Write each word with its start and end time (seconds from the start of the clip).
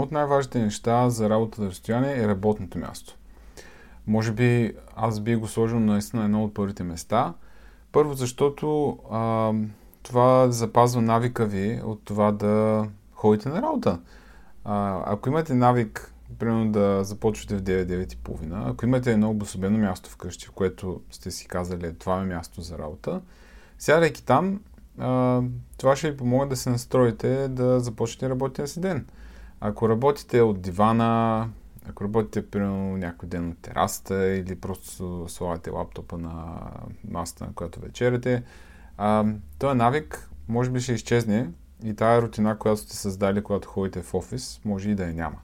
едно 0.00 0.06
от 0.06 0.12
най-важните 0.12 0.58
неща 0.58 1.10
за 1.10 1.30
работа 1.30 1.62
на 1.62 1.68
разстояние 1.68 2.22
е 2.22 2.28
работното 2.28 2.78
място. 2.78 3.16
Може 4.06 4.32
би 4.32 4.74
аз 4.96 5.20
би 5.20 5.36
го 5.36 5.48
сложил 5.48 5.80
наистина 5.80 6.22
на 6.22 6.24
едно 6.24 6.44
от 6.44 6.54
първите 6.54 6.82
места. 6.82 7.34
Първо, 7.92 8.14
защото 8.14 8.98
а, 9.10 9.52
това 10.02 10.50
запазва 10.50 11.02
навика 11.02 11.46
ви 11.46 11.80
от 11.84 12.04
това 12.04 12.32
да 12.32 12.86
ходите 13.12 13.48
на 13.48 13.62
работа. 13.62 14.00
А, 14.64 15.02
ако 15.06 15.28
имате 15.28 15.54
навик, 15.54 16.14
примерно 16.38 16.72
да 16.72 17.04
започвате 17.04 17.56
в 17.56 17.62
9-9.30, 17.62 18.70
ако 18.70 18.84
имате 18.84 19.12
едно 19.12 19.30
обособено 19.30 19.78
място 19.78 20.10
вкъщи, 20.10 20.46
в 20.46 20.52
което 20.52 21.00
сте 21.10 21.30
си 21.30 21.48
казали 21.48 21.94
това 21.98 22.20
е 22.20 22.24
място 22.24 22.60
за 22.60 22.78
работа, 22.78 23.20
сядайки 23.78 24.24
там, 24.24 24.60
а, 24.98 25.42
това 25.78 25.96
ще 25.96 26.10
ви 26.10 26.16
помогне 26.16 26.48
да 26.48 26.56
се 26.56 26.70
настроите 26.70 27.48
да 27.48 27.80
започнете 27.80 28.28
работния 28.28 28.68
си 28.68 28.80
ден. 28.80 29.06
Ако 29.60 29.88
работите 29.88 30.40
от 30.40 30.60
дивана, 30.60 31.48
ако 31.88 32.04
работите 32.04 32.50
примерно 32.50 32.96
някой 32.96 33.28
ден 33.28 33.48
на 33.48 33.54
терасата 33.54 34.26
или 34.26 34.56
просто 34.56 35.24
слагате 35.28 35.70
лаптопа 35.70 36.18
на 36.18 36.60
масата, 37.08 37.44
на 37.44 37.52
която 37.52 37.80
вечеряте, 37.80 38.42
този 39.58 39.76
навик 39.76 40.30
може 40.48 40.70
би 40.70 40.80
ще 40.80 40.92
изчезне 40.92 41.50
и 41.84 41.94
тая 41.94 42.22
рутина, 42.22 42.58
която 42.58 42.80
сте 42.80 42.96
създали, 42.96 43.42
когато 43.42 43.68
ходите 43.68 44.02
в 44.02 44.14
офис, 44.14 44.60
може 44.64 44.90
и 44.90 44.94
да 44.94 45.06
я 45.06 45.14
няма. 45.14 45.38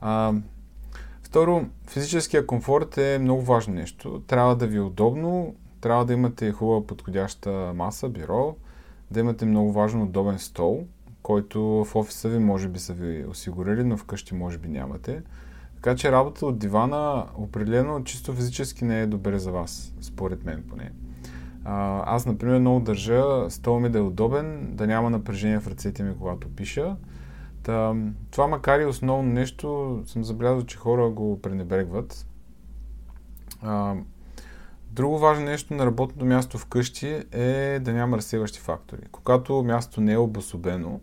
А, 0.00 0.32
второ, 1.22 1.66
физическия 1.86 2.46
комфорт 2.46 2.98
е 2.98 3.18
много 3.18 3.42
важно 3.42 3.74
нещо. 3.74 4.22
Трябва 4.26 4.56
да 4.56 4.66
ви 4.66 4.76
е 4.76 4.80
удобно, 4.80 5.54
трябва 5.80 6.04
да 6.04 6.12
имате 6.12 6.52
хубава 6.52 6.86
подходяща 6.86 7.72
маса, 7.74 8.08
бюро, 8.08 8.56
да 9.10 9.20
имате 9.20 9.44
много 9.44 9.72
важно 9.72 10.02
удобен 10.02 10.38
стол, 10.38 10.86
който 11.22 11.84
в 11.84 11.96
офиса 11.96 12.28
ви 12.28 12.38
може 12.38 12.68
би 12.68 12.78
са 12.78 12.92
ви 12.92 13.26
осигурили, 13.26 13.84
но 13.84 13.96
вкъщи 13.96 14.34
може 14.34 14.58
би 14.58 14.68
нямате. 14.68 15.22
Така 15.74 15.96
че 15.96 16.12
работа 16.12 16.46
от 16.46 16.58
дивана 16.58 17.26
определено 17.36 18.04
чисто 18.04 18.32
физически 18.32 18.84
не 18.84 19.00
е 19.00 19.06
добре 19.06 19.38
за 19.38 19.52
вас, 19.52 19.94
според 20.00 20.44
мен 20.44 20.64
поне. 20.68 20.92
Аз, 22.04 22.26
например, 22.26 22.58
много 22.58 22.80
държа 22.80 23.50
стола 23.50 23.80
ми 23.80 23.88
да 23.88 23.98
е 23.98 24.02
удобен, 24.02 24.76
да 24.76 24.86
няма 24.86 25.10
напрежение 25.10 25.60
в 25.60 25.68
ръцете 25.68 26.02
ми, 26.02 26.14
когато 26.18 26.48
пиша. 26.48 26.96
Та, 27.62 27.94
това 28.30 28.46
макар 28.46 28.80
и 28.80 28.84
основно 28.84 29.32
нещо, 29.32 30.00
съм 30.06 30.24
забелязал, 30.24 30.62
че 30.62 30.76
хора 30.76 31.10
го 31.10 31.42
пренебрегват. 31.42 32.26
А, 33.62 33.94
друго 34.98 35.18
важно 35.18 35.44
нещо 35.44 35.74
на 35.74 35.86
работното 35.86 36.24
място 36.24 36.58
вкъщи 36.58 37.22
е 37.32 37.78
да 37.82 37.92
няма 37.92 38.16
разсеващи 38.16 38.60
фактори. 38.60 39.00
Когато 39.12 39.62
място 39.62 40.00
не 40.00 40.12
е 40.12 40.18
обособено, 40.18 41.00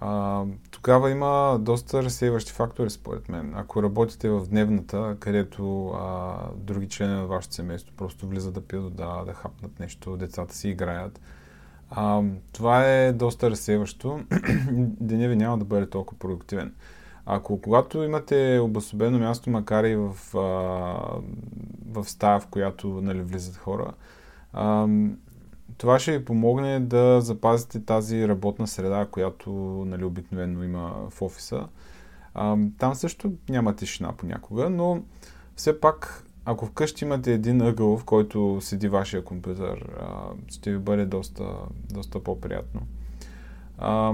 а, 0.00 0.42
тогава 0.70 1.10
има 1.10 1.58
доста 1.60 2.02
разсейващи 2.02 2.52
фактори, 2.52 2.90
според 2.90 3.28
мен. 3.28 3.52
Ако 3.56 3.82
работите 3.82 4.28
в 4.28 4.46
дневната, 4.48 5.16
където 5.20 5.88
а, 5.88 6.36
други 6.56 6.88
члени 6.88 7.14
на 7.14 7.26
вашето 7.26 7.54
семейство 7.54 7.94
просто 7.96 8.26
влизат 8.26 8.54
да 8.54 8.60
пият 8.60 8.94
да, 8.94 9.24
да 9.26 9.32
хапнат 9.32 9.80
нещо, 9.80 10.16
децата 10.16 10.54
си 10.54 10.68
играят, 10.68 11.20
а, 11.90 12.22
това 12.52 12.84
е 12.86 13.12
доста 13.12 13.50
разсейващо. 13.50 14.20
Деня 15.00 15.28
ви 15.28 15.36
няма 15.36 15.58
да 15.58 15.64
бъде 15.64 15.90
толкова 15.90 16.18
продуктивен. 16.18 16.74
Ако 17.26 17.60
когато 17.60 18.02
имате 18.02 18.58
обособено 18.62 19.18
място, 19.18 19.50
макар 19.50 19.84
и 19.84 19.96
в, 19.96 20.16
а, 20.34 20.40
в 21.90 22.04
стая, 22.04 22.40
в 22.40 22.46
която 22.46 22.88
нали, 22.88 23.20
влизат 23.22 23.56
хора, 23.56 23.92
а, 24.52 24.88
това 25.78 25.98
ще 25.98 26.18
ви 26.18 26.24
помогне 26.24 26.80
да 26.80 27.20
запазите 27.20 27.84
тази 27.84 28.28
работна 28.28 28.66
среда, 28.66 29.06
която 29.10 29.50
нали, 29.86 30.04
обикновено 30.04 30.64
има 30.64 30.94
в 31.10 31.22
офиса. 31.22 31.66
А, 32.34 32.56
там 32.78 32.94
също 32.94 33.32
няма 33.48 33.76
тишина 33.76 34.12
понякога, 34.12 34.70
но 34.70 35.02
все 35.56 35.80
пак, 35.80 36.26
ако 36.44 36.66
вкъщи 36.66 37.04
имате 37.04 37.32
един 37.32 37.62
ъгъл, 37.62 37.96
в 37.96 38.04
който 38.04 38.58
седи 38.60 38.88
вашия 38.88 39.24
компютър, 39.24 39.92
а, 40.00 40.06
ще 40.48 40.72
ви 40.72 40.78
бъде 40.78 41.06
доста, 41.06 41.44
доста 41.92 42.22
по-приятно. 42.22 42.80
А, 43.78 44.12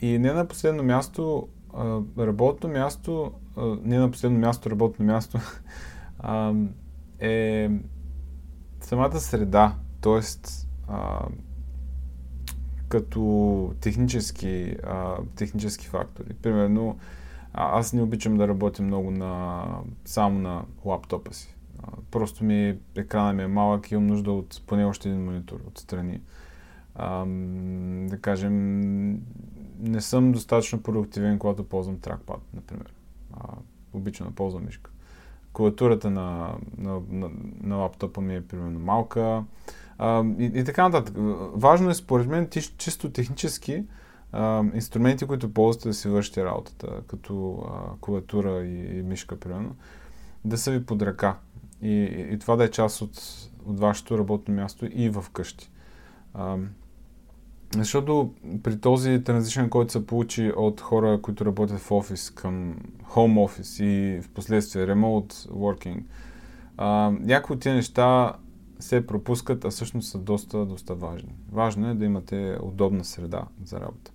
и 0.00 0.18
не 0.18 0.32
на 0.32 0.46
последно 0.48 0.82
място, 0.82 1.48
работно 2.18 2.68
място, 2.68 3.32
а, 3.56 3.76
не 3.82 3.98
на 3.98 4.10
последно 4.10 4.38
място, 4.38 4.70
работно 4.70 5.04
място 5.04 5.38
а, 6.18 6.54
е 7.18 7.70
самата 8.80 9.20
среда. 9.20 9.76
А, 10.88 11.26
като 12.88 13.74
технически, 13.80 14.76
а, 14.86 15.16
технически 15.36 15.86
фактори. 15.86 16.34
Примерно, 16.34 16.98
а, 17.52 17.78
аз 17.78 17.92
не 17.92 18.02
обичам 18.02 18.36
да 18.36 18.48
работя 18.48 18.82
много 18.82 19.10
на, 19.10 19.64
само 20.04 20.38
на 20.38 20.64
лаптопа 20.84 21.34
си. 21.34 21.56
А, 21.82 21.86
просто 22.10 22.44
ми 22.44 22.78
екрана 22.96 23.32
ми 23.32 23.42
е 23.42 23.46
малък 23.46 23.90
и 23.90 23.94
имам 23.94 24.06
нужда 24.06 24.32
от 24.32 24.62
поне 24.66 24.84
още 24.84 25.08
един 25.08 25.24
монитор 25.24 25.60
отстрани. 25.66 26.20
А, 26.94 27.24
да 28.08 28.18
кажем, 28.18 29.22
не 29.82 30.00
съм 30.00 30.32
достатъчно 30.32 30.82
продуктивен, 30.82 31.38
когато 31.38 31.64
ползвам 31.64 31.98
тракпад, 31.98 32.40
например. 32.54 32.94
А, 33.32 33.48
обичам 33.92 34.26
да 34.26 34.34
ползвам 34.34 34.64
мишка. 34.64 34.90
Клавиатурата 35.52 36.10
на, 36.10 36.54
на, 36.78 37.00
на, 37.08 37.30
на 37.60 37.76
лаптопа 37.76 38.20
ми 38.20 38.36
е 38.36 38.46
примерно 38.46 38.80
малка. 38.80 39.44
А, 39.98 40.24
и, 40.38 40.44
и 40.44 40.64
така 40.64 40.88
нататък. 40.88 41.14
Важно 41.54 41.90
е, 41.90 41.94
според 41.94 42.26
мен, 42.26 42.48
чисто 42.78 43.10
технически 43.10 43.84
а, 44.32 44.64
инструменти, 44.74 45.26
които 45.26 45.54
ползвате 45.54 45.88
да 45.88 45.94
си 45.94 46.08
вършите 46.08 46.44
работата, 46.44 47.02
като 47.06 47.64
а, 47.68 48.00
клавиатура 48.00 48.64
и, 48.64 48.98
и 48.98 49.02
мишка, 49.02 49.40
примерно, 49.40 49.76
да 50.44 50.58
са 50.58 50.70
ви 50.70 50.86
под 50.86 51.02
ръка. 51.02 51.38
И, 51.82 51.88
и, 51.88 52.34
и 52.34 52.38
това 52.38 52.56
да 52.56 52.64
е 52.64 52.70
част 52.70 53.02
от, 53.02 53.22
от 53.64 53.80
вашето 53.80 54.18
работно 54.18 54.54
място 54.54 54.86
и 54.92 55.10
в 55.10 55.24
къщи. 55.32 55.70
Защото 57.76 58.30
при 58.62 58.80
този 58.80 59.24
транзишън, 59.24 59.70
който 59.70 59.92
се 59.92 60.06
получи 60.06 60.52
от 60.56 60.80
хора, 60.80 61.18
които 61.22 61.44
работят 61.44 61.78
в 61.78 61.92
офис 61.92 62.30
към 62.30 62.76
home 63.14 63.44
офис 63.44 63.78
и 63.80 64.20
в 64.22 64.28
последствие 64.28 64.86
remote 64.86 65.32
working, 65.48 66.02
а, 66.76 67.12
някои 67.20 67.56
от 67.56 67.62
тези 67.62 67.76
неща 67.76 68.32
се 68.80 69.06
пропускат, 69.06 69.64
а 69.64 69.70
всъщност 69.70 70.10
са 70.10 70.18
доста, 70.18 70.66
доста 70.66 70.94
важни. 70.94 71.34
Важно 71.52 71.90
е 71.90 71.94
да 71.94 72.04
имате 72.04 72.58
удобна 72.62 73.04
среда 73.04 73.44
за 73.64 73.80
работа. 73.80 74.12